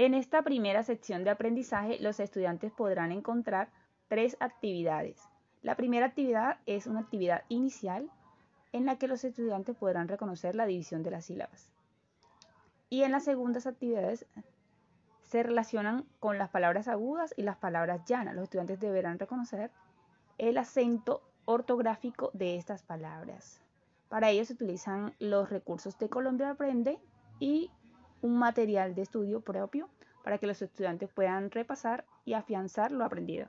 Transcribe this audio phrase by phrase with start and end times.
[0.00, 3.68] En esta primera sección de aprendizaje, los estudiantes podrán encontrar
[4.08, 5.28] tres actividades.
[5.60, 8.10] La primera actividad es una actividad inicial
[8.72, 11.68] en la que los estudiantes podrán reconocer la división de las sílabas.
[12.88, 14.24] Y en las segundas actividades
[15.20, 18.34] se relacionan con las palabras agudas y las palabras llanas.
[18.34, 19.70] Los estudiantes deberán reconocer
[20.38, 23.60] el acento ortográfico de estas palabras.
[24.08, 26.98] Para ello se utilizan los recursos de Colombia Aprende
[27.38, 27.70] y
[28.22, 29.88] un material de estudio propio
[30.22, 33.48] para que los estudiantes puedan repasar y afianzar lo aprendido.